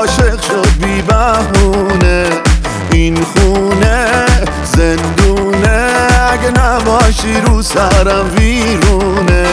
[0.00, 2.24] عاشق شد بی بهونه.
[2.92, 4.26] این خونه
[4.64, 5.92] زندونه.
[6.32, 9.46] اگه نباشی رو سرم ویرونه.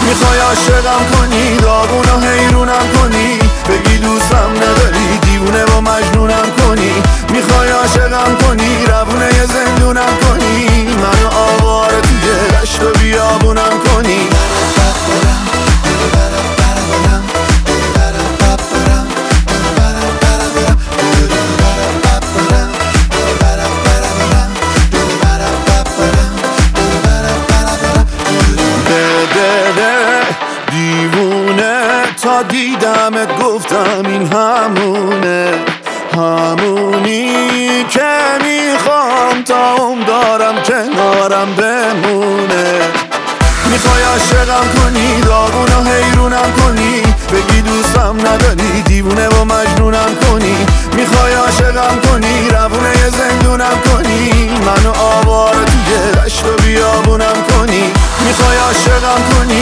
[0.00, 1.04] می‌خوای عاشقم
[30.78, 31.76] دیوونه.
[32.22, 35.50] تا دیدمت گفتم این همونه.
[36.12, 38.10] همونی که
[38.44, 42.68] می‌خوام تا اون دارم کنارم بمونه.
[43.70, 47.02] می‌خوای عاشقم کنی داغون و حیرونم کنی.
[47.32, 50.66] بگی دوستم نداری دیوونه و مجنونم کنی.
[50.96, 54.50] می‌خوای عاشقم کنی روونه یه زندونم کنی.
[54.66, 57.92] منو آواره توی دشت و بیابونم کنی.
[58.26, 59.57] می‌خوای عاشقم کنی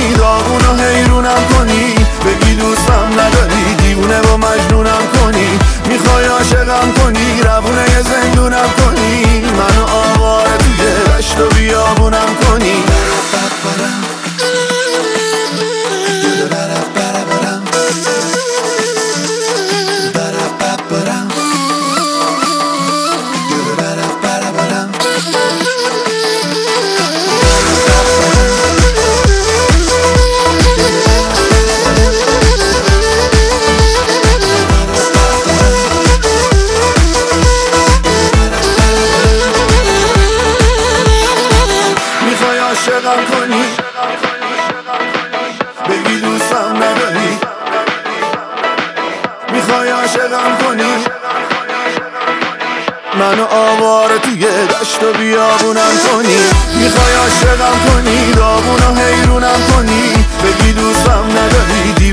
[6.76, 9.40] عاشقم کنی روونه زندونم کنی.
[9.40, 12.95] منو آواره توی دشت و بیابونم کنی.
[45.88, 47.38] بگی دوستم نداری؟
[49.52, 51.04] می‌خوای عاشقم کنی؟
[53.18, 56.36] منو آواره توی دشت و بیابونم کنی.
[56.74, 60.24] می‌خوای عاشقم کنی؟ داغون و حیرونم کنی.
[60.44, 62.05] بگی دوستم نداری؟